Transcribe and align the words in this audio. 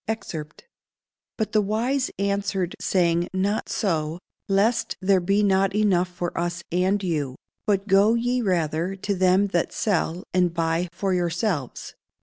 [Verse: 0.07 0.33
"But 1.37 1.51
the 1.51 1.61
wise 1.61 2.09
answered 2.17 2.75
saying, 2.81 3.29
Not 3.35 3.69
so; 3.69 4.17
lest 4.49 4.97
there 4.99 5.19
be 5.19 5.43
not 5.43 5.75
enough 5.75 6.07
for 6.07 6.35
us 6.35 6.63
and 6.71 7.03
you: 7.03 7.35
but 7.67 7.87
go 7.87 8.15
ye 8.15 8.41
rather 8.41 8.95
to 8.95 9.13
them 9.13 9.45
that 9.49 9.71
sell, 9.71 10.23
and 10.33 10.55
buy 10.55 10.87
for 10.91 11.13
yourselves." 11.13 11.93